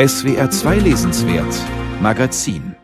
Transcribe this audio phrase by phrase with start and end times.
[0.00, 1.52] SWR 2 Lesenswert
[2.00, 2.76] Magazin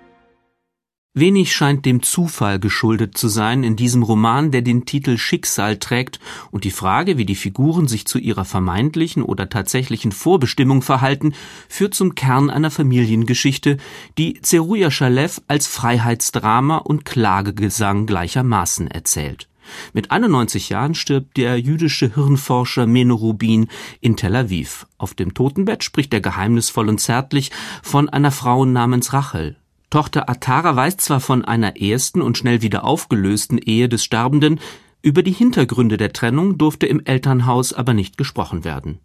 [1.12, 6.18] Wenig scheint dem Zufall geschuldet zu sein in diesem Roman, der den Titel Schicksal trägt
[6.50, 11.34] und die Frage, wie die Figuren sich zu ihrer vermeintlichen oder tatsächlichen Vorbestimmung verhalten,
[11.68, 13.76] führt zum Kern einer Familiengeschichte,
[14.18, 19.46] die Zeruja Shalev als Freiheitsdrama und Klagegesang gleichermaßen erzählt.
[19.92, 23.68] Mit 91 Jahren stirbt der jüdische Hirnforscher Meno Rubin
[24.00, 24.86] in Tel Aviv.
[24.98, 27.50] Auf dem Totenbett spricht er geheimnisvoll und zärtlich
[27.82, 29.56] von einer Frau namens Rachel.
[29.90, 34.58] Tochter Atara weiß zwar von einer ersten und schnell wieder aufgelösten Ehe des Sterbenden,
[35.02, 39.00] über die Hintergründe der Trennung durfte im Elternhaus aber nicht gesprochen werden.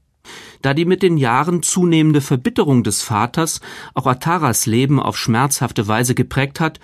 [0.62, 3.62] Da die mit den Jahren zunehmende Verbitterung des Vaters
[3.94, 6.80] auch Ataras Leben auf schmerzhafte Weise geprägt hat,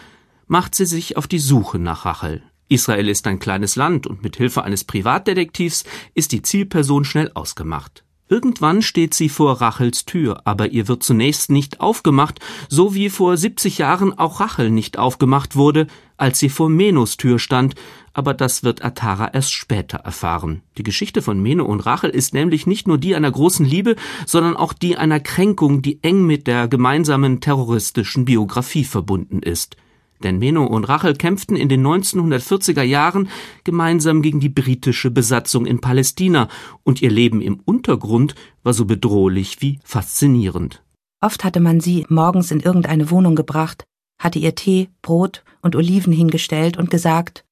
[0.48, 2.43] macht sie sich auf die Suche nach Rachel.
[2.67, 5.83] Israel ist ein kleines Land und mit Hilfe eines Privatdetektivs
[6.13, 8.03] ist die Zielperson schnell ausgemacht.
[8.27, 12.39] Irgendwann steht sie vor Rachels Tür, aber ihr wird zunächst nicht aufgemacht,
[12.70, 15.85] so wie vor 70 Jahren auch Rachel nicht aufgemacht wurde,
[16.17, 17.75] als sie vor Menos Tür stand,
[18.13, 20.63] aber das wird Atara erst später erfahren.
[20.79, 24.57] Die Geschichte von Meno und Rachel ist nämlich nicht nur die einer großen Liebe, sondern
[24.57, 29.77] auch die einer Kränkung, die eng mit der gemeinsamen terroristischen Biografie verbunden ist.
[30.26, 33.29] Denn Meno und Rachel kämpften in den 1940er Jahren
[33.63, 36.49] gemeinsam gegen die britische Besatzung in Palästina
[36.81, 40.84] und ihr Leben im Untergrund war so bedrohlich wie faszinierend.
[41.21, 43.85] Oft hatte man sie morgens in irgendeine Wohnung gebracht,
[44.20, 47.46] hatte ihr Tee, Brot und Oliven hingestellt und gesagt,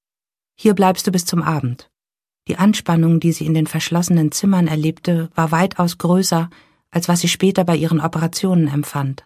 [0.60, 1.92] hier bleibst du bis zum Abend.
[2.48, 6.50] Die Anspannung, die sie in den verschlossenen Zimmern erlebte, war weitaus größer,
[6.90, 9.26] als was sie später bei ihren Operationen empfand.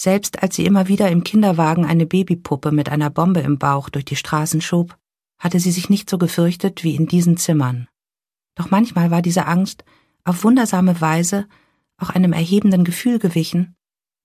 [0.00, 4.04] Selbst als sie immer wieder im Kinderwagen eine Babypuppe mit einer Bombe im Bauch durch
[4.04, 4.96] die Straßen schob,
[5.38, 7.88] hatte sie sich nicht so gefürchtet wie in diesen Zimmern.
[8.54, 9.84] Doch manchmal war diese Angst
[10.24, 11.48] auf wundersame Weise
[11.96, 13.74] auch einem erhebenden Gefühl gewichen,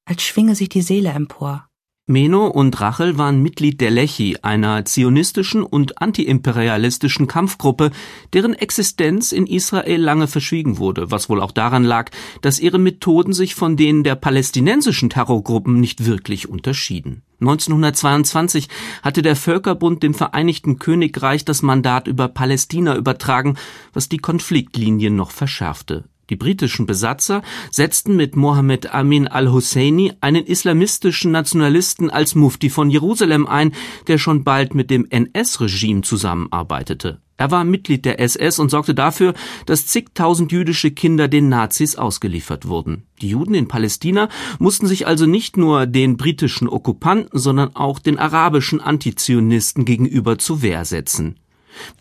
[0.06, 1.68] als schwinge sich die Seele empor.
[2.06, 7.92] Meno und Rachel waren Mitglied der Lechi, einer zionistischen und antiimperialistischen Kampfgruppe,
[8.34, 12.12] deren Existenz in Israel lange verschwiegen wurde, was wohl auch daran lag,
[12.42, 17.22] dass ihre Methoden sich von denen der palästinensischen Terrorgruppen nicht wirklich unterschieden.
[17.40, 18.68] 1922
[19.02, 23.56] hatte der Völkerbund dem Vereinigten Königreich das Mandat über Palästina übertragen,
[23.94, 26.04] was die Konfliktlinien noch verschärfte.
[26.30, 33.46] Die britischen Besatzer setzten mit Mohammed Amin al-Husseini einen islamistischen Nationalisten als Mufti von Jerusalem
[33.46, 33.74] ein,
[34.08, 37.20] der schon bald mit dem NS-Regime zusammenarbeitete.
[37.36, 39.34] Er war Mitglied der SS und sorgte dafür,
[39.66, 43.04] dass zigtausend jüdische Kinder den Nazis ausgeliefert wurden.
[43.22, 44.30] Die Juden in Palästina
[44.60, 50.62] mussten sich also nicht nur den britischen Okkupanten, sondern auch den arabischen Antizionisten gegenüber zur
[50.62, 51.40] Wehr setzen.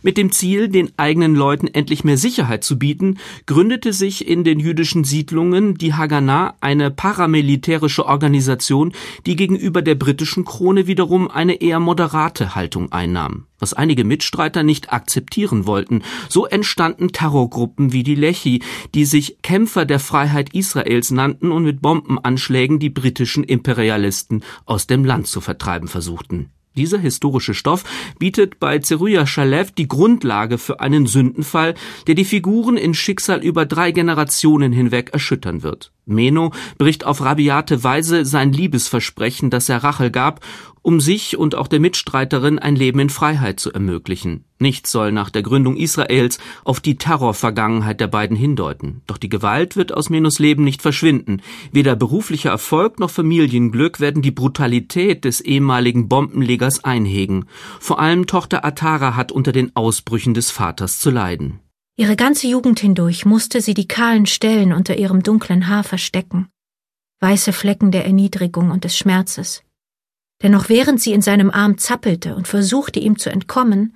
[0.03, 4.61] Mit dem Ziel, den eigenen Leuten endlich mehr Sicherheit zu bieten, gründete sich in den
[4.61, 8.93] jüdischen Siedlungen die Haganah, eine paramilitärische Organisation,
[9.27, 14.93] die gegenüber der britischen Krone wiederum eine eher moderate Haltung einnahm, was einige Mitstreiter nicht
[14.93, 16.03] akzeptieren wollten.
[16.29, 18.63] So entstanden Terrorgruppen wie die Lechi,
[18.95, 25.05] die sich Kämpfer der Freiheit Israels nannten und mit Bombenanschlägen die britischen Imperialisten aus dem
[25.05, 26.51] Land zu vertreiben versuchten.
[26.77, 27.85] Dieser historische Stoff
[28.19, 31.75] bietet bei Zeruja Shalev die Grundlage für einen Sündenfall,
[32.07, 35.93] der die Figuren in Schicksal über drei Generationen hinweg erschüttern wird.
[36.05, 40.41] Meno bricht auf rabiate Weise sein Liebesversprechen, das er Rachel gab,
[40.83, 44.45] um sich und auch der Mitstreiterin ein Leben in Freiheit zu ermöglichen.
[44.59, 49.03] Nichts soll nach der Gründung Israels auf die Terrorvergangenheit der beiden hindeuten.
[49.07, 51.41] Doch die Gewalt wird aus Menos Leben nicht verschwinden.
[51.71, 57.47] Weder beruflicher Erfolg noch Familienglück werden die Brutalität des ehemaligen Bombenlegers einhegen.
[57.79, 61.61] Vor allem Tochter Atara hat unter den Ausbrüchen des Vaters zu leiden.
[61.97, 66.49] Ihre ganze Jugend hindurch musste sie die kahlen Stellen unter ihrem dunklen Haar verstecken.
[67.21, 69.63] Weiße Flecken der Erniedrigung und des Schmerzes.
[70.43, 73.95] Denn noch während sie in seinem Arm zappelte und versuchte, ihm zu entkommen,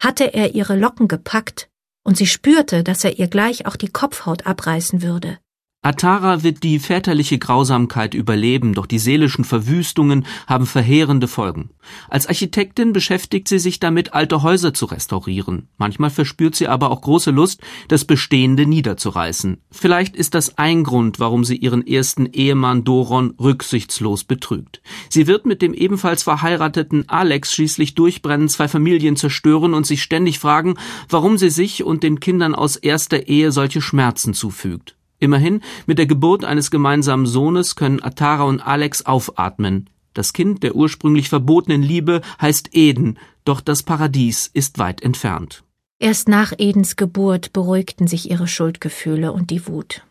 [0.00, 1.70] hatte er ihre Locken gepackt,
[2.02, 5.38] und sie spürte, dass er ihr gleich auch die Kopfhaut abreißen würde.
[5.86, 11.70] Atara wird die väterliche Grausamkeit überleben, doch die seelischen Verwüstungen haben verheerende Folgen.
[12.08, 15.68] Als Architektin beschäftigt sie sich damit, alte Häuser zu restaurieren.
[15.78, 19.58] Manchmal verspürt sie aber auch große Lust, das Bestehende niederzureißen.
[19.70, 24.82] Vielleicht ist das ein Grund, warum sie ihren ersten Ehemann Doron rücksichtslos betrügt.
[25.08, 30.40] Sie wird mit dem ebenfalls verheirateten Alex schließlich durchbrennen, zwei Familien zerstören und sich ständig
[30.40, 30.74] fragen,
[31.08, 34.95] warum sie sich und den Kindern aus erster Ehe solche Schmerzen zufügt.
[35.18, 39.88] Immerhin, mit der Geburt eines gemeinsamen Sohnes können Atara und Alex aufatmen.
[40.14, 45.62] Das Kind der ursprünglich verbotenen Liebe heißt Eden, doch das Paradies ist weit entfernt.
[45.98, 50.06] Erst nach Edens Geburt beruhigten sich ihre Schuldgefühle und die Wut.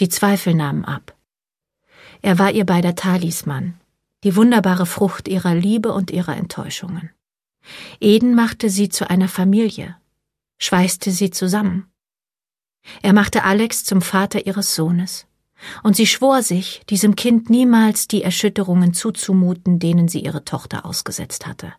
[0.00, 1.16] Die Zweifel nahmen ab.
[2.22, 3.74] Er war ihr beider Talisman,
[4.24, 7.10] die wunderbare Frucht ihrer Liebe und ihrer Enttäuschungen.
[8.00, 9.96] Eden machte sie zu einer Familie,
[10.58, 11.89] schweißte sie zusammen.
[13.02, 15.26] Er machte Alex zum Vater ihres Sohnes,
[15.82, 21.46] und sie schwor sich, diesem Kind niemals die Erschütterungen zuzumuten, denen sie ihre Tochter ausgesetzt
[21.46, 21.72] hatte.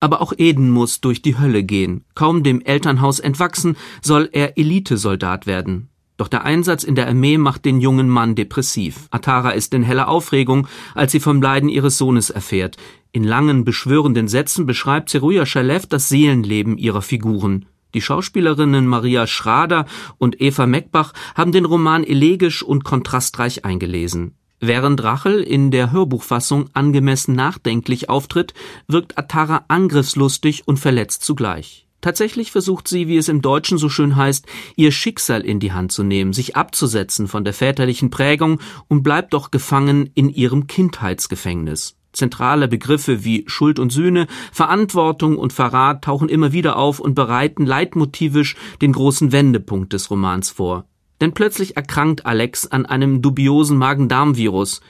[0.00, 2.04] Aber auch Eden muss durch die Hölle gehen.
[2.14, 5.88] Kaum dem Elternhaus entwachsen, soll er Elitesoldat werden.
[6.16, 9.08] Doch der Einsatz in der Armee macht den jungen Mann depressiv.
[9.10, 12.76] Atara ist in heller Aufregung, als sie vom Leiden ihres Sohnes erfährt.
[13.10, 17.66] In langen, beschwörenden Sätzen beschreibt Zeruja Shalev das Seelenleben ihrer Figuren.
[17.94, 19.86] Die Schauspielerinnen Maria Schrader
[20.18, 24.34] und Eva Meckbach haben den Roman elegisch und kontrastreich eingelesen.
[24.60, 28.54] Während Rachel in der Hörbuchfassung angemessen nachdenklich auftritt,
[28.88, 31.86] wirkt Atara angriffslustig und verletzt zugleich.
[32.00, 34.46] Tatsächlich versucht sie, wie es im Deutschen so schön heißt,
[34.76, 39.32] ihr Schicksal in die Hand zu nehmen, sich abzusetzen von der väterlichen Prägung und bleibt
[39.32, 41.96] doch gefangen in ihrem Kindheitsgefängnis.
[42.14, 47.66] Zentrale Begriffe wie Schuld und Sühne, Verantwortung und Verrat tauchen immer wieder auf und bereiten
[47.66, 50.86] leitmotivisch den großen Wendepunkt des Romans vor.
[51.20, 54.80] Denn plötzlich erkrankt Alex an einem dubiosen Magen-Darm-Virus.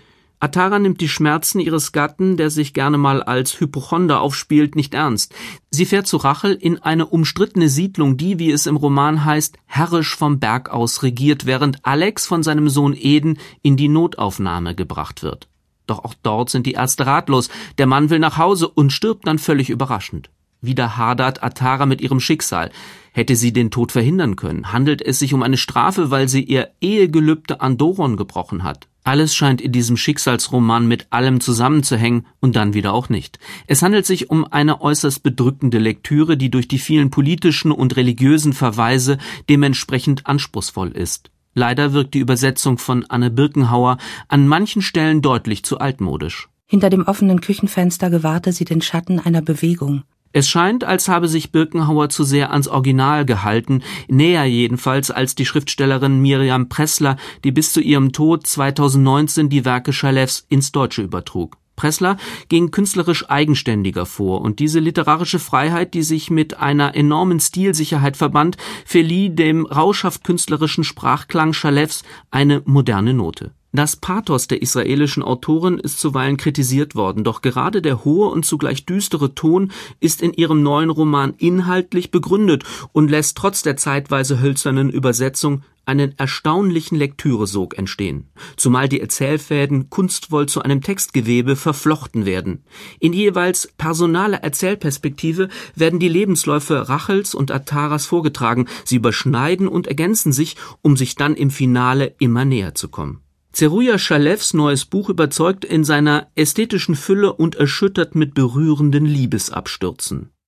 [0.41, 5.35] Atara nimmt die Schmerzen ihres Gatten, der sich gerne mal als Hypochonder aufspielt, nicht ernst.
[5.71, 10.17] Sie fährt zu Rachel in eine umstrittene Siedlung, die, wie es im Roman heißt, herrisch
[10.17, 15.49] vom Berg aus regiert, während Alex von seinem Sohn Eden in die Notaufnahme gebracht wird.
[15.87, 17.49] Doch auch dort sind die Ärzte ratlos.
[17.79, 20.31] Der Mann will nach Hause und stirbt dann völlig überraschend.
[20.61, 22.71] Wieder hadert Atara mit ihrem Schicksal.
[23.13, 24.73] Hätte sie den Tod verhindern können?
[24.73, 28.89] Handelt es sich um eine Strafe, weil sie ihr Ehegelübde an Doron gebrochen hat?
[29.07, 33.39] Alles scheint in diesem Schicksalsroman mit allem zusammenzuhängen und dann wieder auch nicht.
[33.67, 38.55] Es handelt sich um eine äußerst bedrückende Lektüre, die durch die vielen politischen und religiösen
[38.55, 39.19] Verweise
[39.51, 41.31] dementsprechend anspruchsvoll ist.
[41.55, 43.99] Leider wirkt die Übersetzung von Anne Birkenhauer
[44.29, 46.49] an manchen Stellen deutlich zu altmodisch.
[46.67, 50.03] Hinter dem offenen Küchenfenster gewahrte sie den Schatten einer Bewegung.
[50.33, 55.47] Es scheint, als habe sich Birkenhauer zu sehr ans Original gehalten, näher jedenfalls als die
[55.47, 61.57] Schriftstellerin Miriam Pressler, die bis zu ihrem Tod 2019 die Werke Schalefs ins Deutsche übertrug.
[61.77, 62.17] Pressler
[62.49, 68.57] ging künstlerisch eigenständiger vor und diese literarische Freiheit, die sich mit einer enormen Stilsicherheit verband,
[68.85, 73.53] verlieh dem rauschhaft künstlerischen Sprachklang Schalefs eine moderne Note.
[73.77, 78.87] Das Pathos der israelischen Autorin ist zuweilen kritisiert worden, doch gerade der hohe und zugleich
[78.87, 82.63] düstere Ton ist in ihrem neuen Roman inhaltlich begründet
[82.93, 90.47] und lässt trotz der zeitweise hölzernen Übersetzung einen erstaunlichen Lektüresog entstehen, zumal die Erzählfäden kunstvoll
[90.47, 92.63] zu einem Textgewebe verflochten werden.
[93.01, 100.33] In jeweils personaler Erzählperspektive werden die Lebensläufe Rachels und Ataras vorgetragen, sie überschneiden und ergänzen
[100.33, 103.24] sich, um sich dann im Finale immer näher zu kommen.
[103.55, 110.34] Zeruja Schalefs neues Buch überzeugt in seiner ästhetischen Fülle und erschüttert mit berührenden Liebesabstürzen